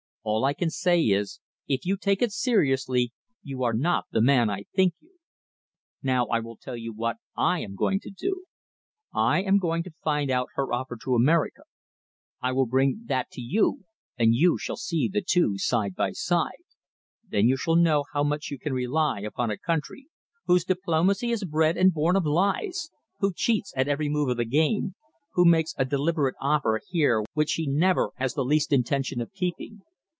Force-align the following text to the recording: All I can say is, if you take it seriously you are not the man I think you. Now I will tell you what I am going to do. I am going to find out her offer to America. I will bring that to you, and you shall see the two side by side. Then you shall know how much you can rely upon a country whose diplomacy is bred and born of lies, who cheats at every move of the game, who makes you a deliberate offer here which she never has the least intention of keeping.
All 0.23 0.45
I 0.45 0.53
can 0.53 0.69
say 0.69 1.01
is, 1.05 1.39
if 1.67 1.83
you 1.83 1.97
take 1.97 2.21
it 2.21 2.31
seriously 2.31 3.11
you 3.41 3.63
are 3.63 3.73
not 3.73 4.05
the 4.11 4.21
man 4.21 4.51
I 4.51 4.65
think 4.71 4.93
you. 4.99 5.17
Now 6.03 6.27
I 6.27 6.39
will 6.39 6.57
tell 6.57 6.77
you 6.77 6.93
what 6.93 7.17
I 7.35 7.61
am 7.61 7.73
going 7.73 7.99
to 8.01 8.11
do. 8.11 8.45
I 9.11 9.41
am 9.41 9.57
going 9.57 9.81
to 9.81 9.95
find 10.03 10.29
out 10.29 10.49
her 10.53 10.71
offer 10.71 10.95
to 11.01 11.15
America. 11.15 11.63
I 12.39 12.51
will 12.51 12.67
bring 12.67 13.01
that 13.05 13.31
to 13.31 13.41
you, 13.41 13.85
and 14.15 14.35
you 14.35 14.59
shall 14.59 14.75
see 14.75 15.07
the 15.11 15.23
two 15.23 15.57
side 15.57 15.95
by 15.95 16.11
side. 16.11 16.65
Then 17.27 17.47
you 17.47 17.57
shall 17.57 17.75
know 17.75 18.05
how 18.13 18.21
much 18.23 18.51
you 18.51 18.59
can 18.59 18.73
rely 18.73 19.21
upon 19.21 19.49
a 19.49 19.57
country 19.57 20.05
whose 20.45 20.63
diplomacy 20.65 21.31
is 21.31 21.43
bred 21.45 21.77
and 21.77 21.91
born 21.91 22.15
of 22.15 22.27
lies, 22.27 22.91
who 23.21 23.33
cheats 23.33 23.73
at 23.75 23.87
every 23.87 24.07
move 24.07 24.29
of 24.29 24.37
the 24.37 24.45
game, 24.45 24.93
who 25.33 25.45
makes 25.45 25.73
you 25.75 25.81
a 25.81 25.85
deliberate 25.89 26.35
offer 26.39 26.79
here 26.89 27.23
which 27.33 27.49
she 27.49 27.65
never 27.65 28.11
has 28.17 28.35
the 28.35 28.45
least 28.45 28.71
intention 28.71 29.19
of 29.19 29.33
keeping. 29.33 29.81